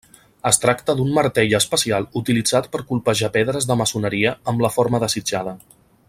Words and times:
Es 0.49 0.57
tracta 0.61 0.93
d'un 0.99 1.11
martell 1.17 1.51
especial 1.57 2.07
utilitzat 2.23 2.71
per 2.77 2.81
colpejar 2.93 3.31
pedres 3.39 3.69
de 3.73 3.77
maçoneria 3.85 4.33
amb 4.53 4.65
la 4.67 4.77
forma 4.79 5.03
desitjada. 5.09 5.55